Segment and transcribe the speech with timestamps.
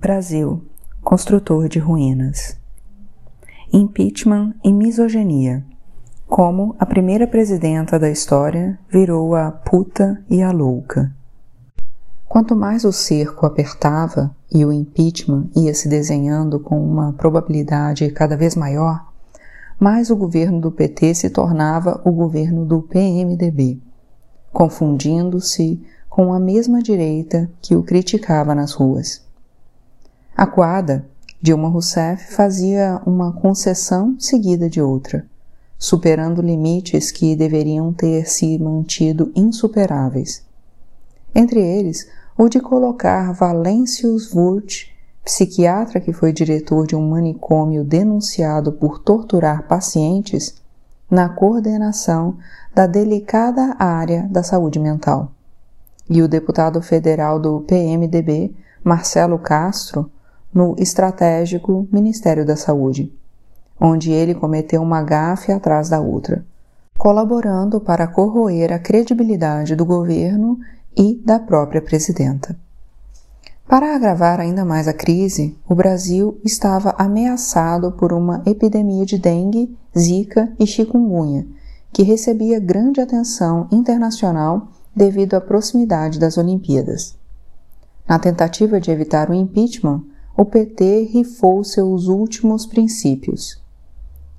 [0.00, 0.62] Brasil,
[1.02, 2.56] construtor de ruínas.
[3.72, 5.64] Impeachment e misoginia.
[6.24, 11.12] Como a primeira presidenta da história virou a puta e a louca.
[12.28, 18.36] Quanto mais o cerco apertava e o impeachment ia se desenhando com uma probabilidade cada
[18.36, 19.04] vez maior,
[19.80, 23.82] mais o governo do PT se tornava o governo do PMDB,
[24.52, 29.26] confundindo-se com a mesma direita que o criticava nas ruas.
[30.38, 31.04] Acuada,
[31.42, 35.26] Dilma Rousseff fazia uma concessão seguida de outra,
[35.76, 40.44] superando limites que deveriam ter se mantido insuperáveis.
[41.34, 44.86] Entre eles, o de colocar Valêncius Wurth,
[45.24, 50.54] psiquiatra que foi diretor de um manicômio denunciado por torturar pacientes,
[51.10, 52.38] na coordenação
[52.72, 55.32] da delicada área da saúde mental.
[56.08, 60.08] E o deputado federal do PMDB, Marcelo Castro,
[60.52, 63.12] no estratégico Ministério da Saúde,
[63.80, 66.44] onde ele cometeu uma gafe atrás da outra,
[66.96, 70.58] colaborando para corroer a credibilidade do governo
[70.96, 72.56] e da própria presidenta.
[73.68, 79.76] Para agravar ainda mais a crise, o Brasil estava ameaçado por uma epidemia de dengue,
[79.96, 81.46] zika e chikungunya,
[81.92, 87.14] que recebia grande atenção internacional devido à proximidade das Olimpíadas.
[88.08, 90.02] Na tentativa de evitar o impeachment,
[90.38, 93.60] o PT rifou seus últimos princípios.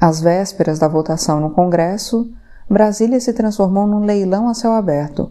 [0.00, 2.32] Às vésperas da votação no Congresso,
[2.68, 5.30] Brasília se transformou num leilão a céu aberto,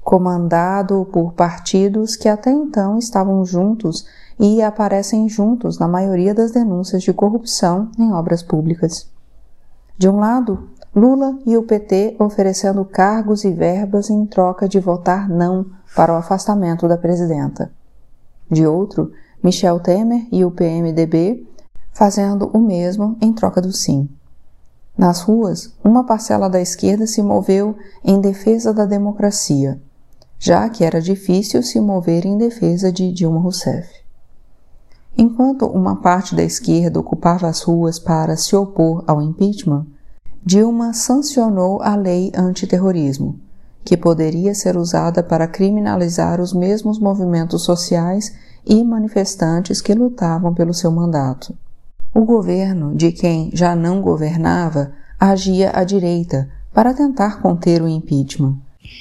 [0.00, 4.06] comandado por partidos que até então estavam juntos
[4.40, 9.06] e aparecem juntos na maioria das denúncias de corrupção em obras públicas.
[9.98, 15.28] De um lado, Lula e o PT oferecendo cargos e verbas em troca de votar
[15.28, 17.70] não para o afastamento da presidenta.
[18.50, 21.46] De outro, Michel Temer e o PMDB
[21.92, 24.08] fazendo o mesmo em troca do sim.
[24.96, 29.80] Nas ruas, uma parcela da esquerda se moveu em defesa da democracia,
[30.38, 33.88] já que era difícil se mover em defesa de Dilma Rousseff.
[35.16, 39.86] Enquanto uma parte da esquerda ocupava as ruas para se opor ao impeachment,
[40.44, 43.38] Dilma sancionou a lei antiterrorismo,
[43.84, 48.32] que poderia ser usada para criminalizar os mesmos movimentos sociais
[48.68, 51.56] e manifestantes que lutavam pelo seu mandato.
[52.14, 58.56] O governo, de quem já não governava, agia à direita para tentar conter o impeachment,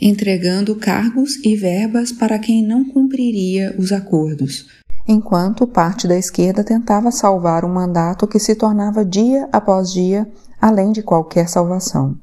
[0.00, 4.66] entregando cargos e verbas para quem não cumpriria os acordos,
[5.06, 10.26] enquanto parte da esquerda tentava salvar um mandato que se tornava dia após dia
[10.60, 12.16] além de qualquer salvação,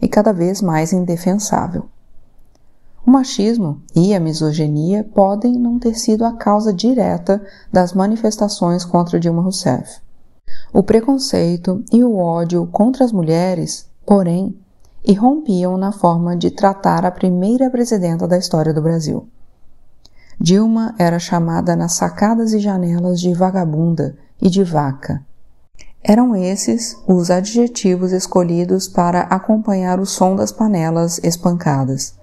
[0.00, 1.86] e cada vez mais indefensável.
[3.12, 9.42] Machismo e a misoginia podem não ter sido a causa direta das manifestações contra Dilma
[9.42, 10.00] Rousseff.
[10.72, 14.58] O preconceito e o ódio contra as mulheres, porém,
[15.04, 19.28] irrompiam na forma de tratar a primeira presidenta da história do Brasil.
[20.40, 25.22] Dilma era chamada nas sacadas e janelas de vagabunda e de vaca.
[26.02, 32.21] Eram esses os adjetivos escolhidos para acompanhar o som das panelas espancadas.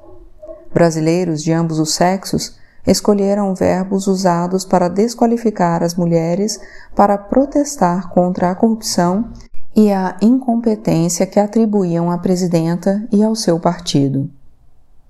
[0.73, 6.59] Brasileiros de ambos os sexos escolheram verbos usados para desqualificar as mulheres
[6.95, 9.31] para protestar contra a corrupção
[9.75, 14.29] e a incompetência que atribuíam à presidenta e ao seu partido.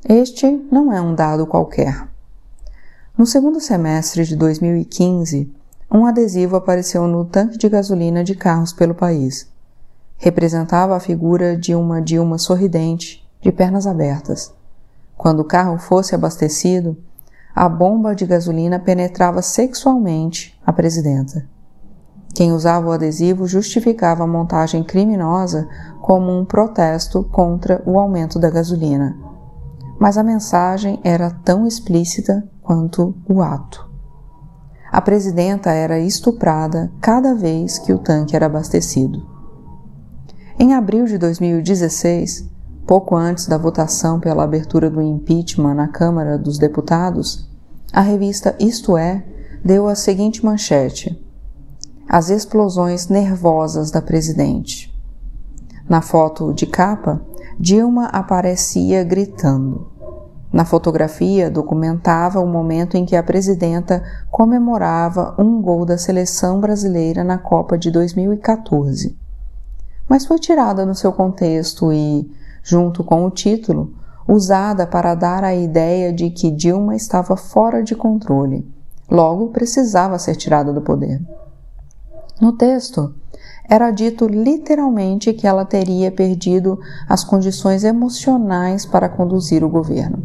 [0.07, 2.07] Este não é um dado qualquer.
[3.17, 5.51] No segundo semestre de 2015,
[5.91, 9.47] um adesivo apareceu no tanque de gasolina de carros pelo país.
[10.17, 14.53] Representava a figura de uma Dilma sorridente, de pernas abertas.
[15.19, 16.95] Quando o carro fosse abastecido,
[17.53, 21.45] a bomba de gasolina penetrava sexualmente a presidenta.
[22.33, 25.67] Quem usava o adesivo justificava a montagem criminosa
[26.01, 29.13] como um protesto contra o aumento da gasolina.
[29.99, 33.91] Mas a mensagem era tão explícita quanto o ato.
[34.89, 39.27] A presidenta era estuprada cada vez que o tanque era abastecido.
[40.57, 42.48] Em abril de 2016,
[42.89, 47.47] pouco antes da votação pela abertura do impeachment na Câmara dos Deputados,
[47.93, 49.23] a revista Isto É
[49.63, 51.23] deu a seguinte manchete:
[52.09, 54.91] As explosões nervosas da presidente.
[55.87, 57.21] Na foto de capa,
[57.59, 59.91] Dilma aparecia gritando.
[60.51, 67.23] Na fotografia, documentava o momento em que a presidenta comemorava um gol da seleção brasileira
[67.23, 69.15] na Copa de 2014.
[70.07, 72.38] Mas foi tirada no seu contexto e,
[72.69, 73.93] junto com o título,
[74.27, 78.63] usada para dar a ideia de que Dilma estava fora de controle,
[79.09, 81.19] logo precisava ser tirada do poder.
[82.39, 83.15] No texto,
[83.67, 90.23] era dito literalmente que ela teria perdido as condições emocionais para conduzir o governo.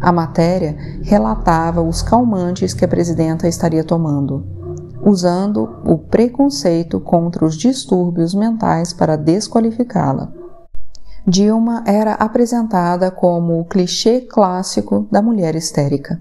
[0.00, 4.44] A matéria relatava os calmantes que a presidenta estaria tomando,
[5.04, 10.43] usando o preconceito contra os distúrbios mentais para desqualificá-la.
[11.26, 16.20] Dilma era apresentada como o clichê clássico da mulher histérica.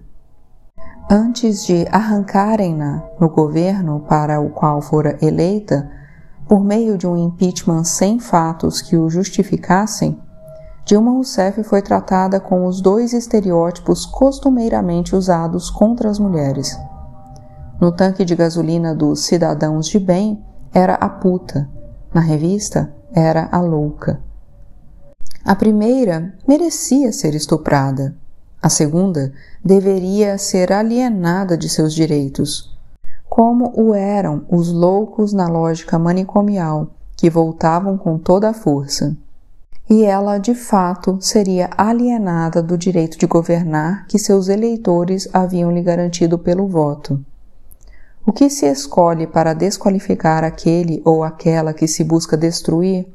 [1.12, 5.92] Antes de arrancarem-na no governo para o qual fora eleita,
[6.48, 10.18] por meio de um impeachment sem fatos que o justificassem,
[10.86, 16.80] Dilma Rousseff foi tratada com os dois estereótipos costumeiramente usados contra as mulheres.
[17.78, 20.42] No tanque de gasolina dos cidadãos de bem
[20.74, 21.70] era a puta,
[22.14, 24.22] na revista era a louca.
[25.45, 28.16] A primeira merecia ser estuprada,
[28.62, 32.74] a segunda deveria ser alienada de seus direitos,
[33.30, 39.18] como o eram os loucos na lógica manicomial, que voltavam com toda a força.
[39.90, 45.81] E ela, de fato, seria alienada do direito de governar que seus eleitores haviam lhe
[45.81, 47.19] garantido pelo voto.
[48.25, 53.06] O que se escolhe para desqualificar aquele ou aquela que se busca destruir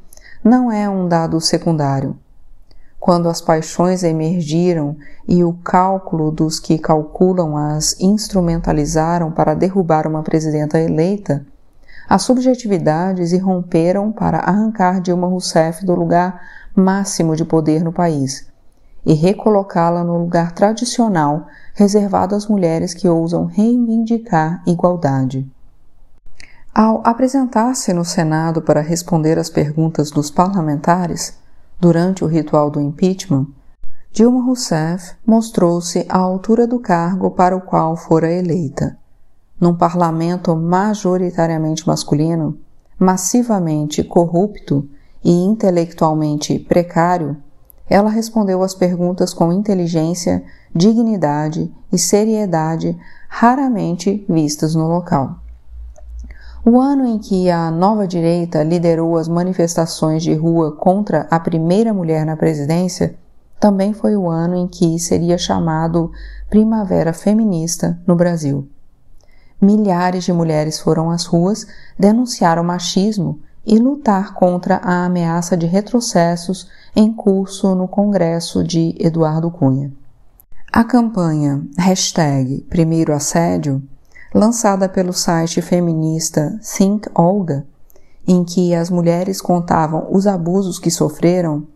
[0.43, 2.17] não é um dado secundário
[2.99, 4.97] quando as paixões emergiram
[5.27, 11.47] e o cálculo dos que calculam as instrumentalizaram para derrubar uma presidenta eleita,
[12.09, 16.41] as subjetividades irromperam para arrancar Dilma Rousseff do lugar
[16.75, 18.49] máximo de poder no país
[19.07, 25.49] e recolocá-la no lugar tradicional reservado às mulheres que ousam reivindicar igualdade.
[26.75, 31.39] Ao apresentar-se no Senado para responder às perguntas dos parlamentares,
[31.81, 33.47] Durante o ritual do impeachment,
[34.13, 38.99] Dilma Rousseff mostrou-se à altura do cargo para o qual fora eleita.
[39.61, 42.59] Num parlamento majoritariamente masculino,
[42.99, 44.89] massivamente corrupto
[45.23, 47.37] e intelectualmente precário,
[47.89, 50.43] ela respondeu às perguntas com inteligência,
[50.75, 52.99] dignidade e seriedade
[53.29, 55.39] raramente vistas no local.
[56.71, 61.95] O ano em que a nova direita liderou as manifestações de rua contra a primeira
[61.95, 63.15] mulher na presidência
[63.59, 66.13] também foi o ano em que seria chamado
[66.51, 68.69] Primavera Feminista no Brasil.
[69.59, 71.67] Milhares de mulheres foram às ruas
[71.99, 78.95] denunciar o machismo e lutar contra a ameaça de retrocessos em curso no Congresso de
[79.01, 79.91] Eduardo Cunha.
[80.71, 81.63] A campanha
[82.69, 83.83] Primeiro Assédio
[84.35, 87.67] lançada pelo site feminista Think Olga,
[88.27, 91.67] em que as mulheres contavam os abusos que sofreram,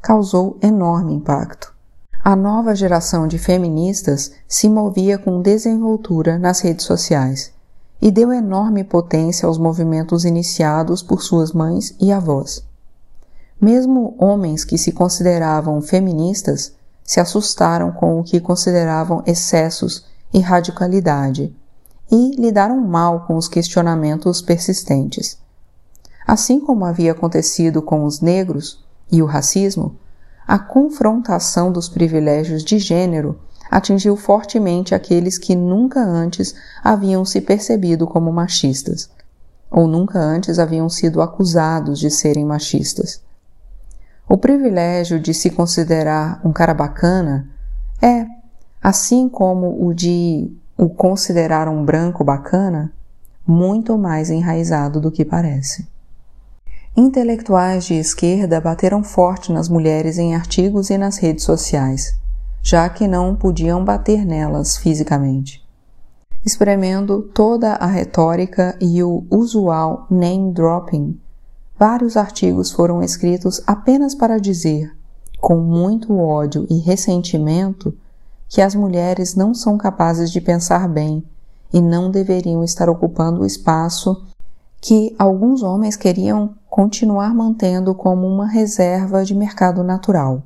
[0.00, 1.72] causou enorme impacto.
[2.22, 7.52] A nova geração de feministas se movia com desenvoltura nas redes sociais
[8.00, 12.64] e deu enorme potência aos movimentos iniciados por suas mães e avós.
[13.60, 21.54] Mesmo homens que se consideravam feministas se assustaram com o que consideravam excessos e radicalidade
[22.12, 25.38] e lidaram mal com os questionamentos persistentes.
[26.26, 29.96] Assim como havia acontecido com os negros e o racismo,
[30.46, 36.54] a confrontação dos privilégios de gênero atingiu fortemente aqueles que nunca antes
[36.84, 39.08] haviam se percebido como machistas,
[39.70, 43.22] ou nunca antes haviam sido acusados de serem machistas.
[44.28, 47.48] O privilégio de se considerar um cara bacana
[48.02, 48.26] é,
[48.82, 52.92] assim como o de o considerar um branco bacana
[53.46, 55.86] muito mais enraizado do que parece.
[56.96, 62.14] Intelectuais de esquerda bateram forte nas mulheres em artigos e nas redes sociais,
[62.62, 65.62] já que não podiam bater nelas fisicamente.
[66.44, 71.18] Espremendo toda a retórica e o usual name dropping,
[71.78, 74.92] vários artigos foram escritos apenas para dizer,
[75.40, 77.96] com muito ódio e ressentimento,
[78.52, 81.24] que as mulheres não são capazes de pensar bem
[81.72, 84.26] e não deveriam estar ocupando o espaço
[84.78, 90.42] que alguns homens queriam continuar mantendo como uma reserva de mercado natural.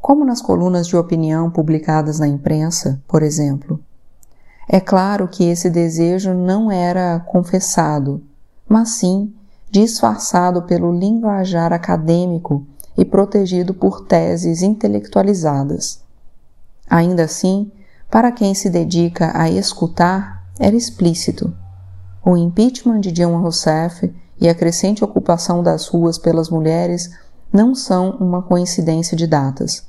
[0.00, 3.80] Como nas colunas de opinião publicadas na imprensa, por exemplo.
[4.68, 8.22] É claro que esse desejo não era confessado,
[8.68, 9.34] mas sim
[9.68, 12.64] disfarçado pelo linguajar acadêmico
[12.96, 16.08] e protegido por teses intelectualizadas.
[16.90, 17.70] Ainda assim,
[18.10, 21.54] para quem se dedica a escutar, era explícito.
[22.26, 27.08] O impeachment de Dilma Rousseff e a crescente ocupação das ruas pelas mulheres
[27.52, 29.84] não são uma coincidência de datas.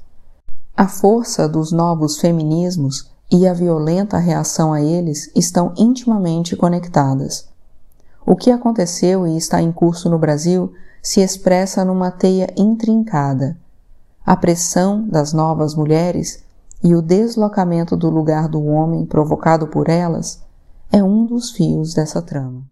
[0.77, 7.50] A força dos novos feminismos e a violenta reação a eles estão intimamente conectadas.
[8.25, 13.58] O que aconteceu e está em curso no Brasil se expressa numa teia intrincada.
[14.24, 16.43] A pressão das novas mulheres
[16.84, 20.44] e o deslocamento do lugar do homem provocado por elas
[20.92, 22.71] é um dos fios dessa trama.